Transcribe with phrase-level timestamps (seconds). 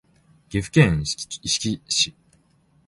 [0.49, 2.15] 岐阜県土岐市